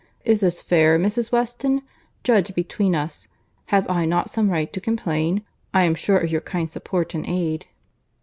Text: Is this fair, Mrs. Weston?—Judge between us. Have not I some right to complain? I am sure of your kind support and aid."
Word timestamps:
Is 0.25 0.39
this 0.39 0.63
fair, 0.63 0.97
Mrs. 0.97 1.31
Weston?—Judge 1.31 2.55
between 2.55 2.95
us. 2.95 3.27
Have 3.67 3.87
not 3.87 4.29
I 4.29 4.31
some 4.31 4.49
right 4.49 4.73
to 4.73 4.81
complain? 4.81 5.43
I 5.75 5.83
am 5.83 5.93
sure 5.93 6.17
of 6.17 6.31
your 6.31 6.41
kind 6.41 6.67
support 6.67 7.13
and 7.13 7.23
aid." 7.27 7.67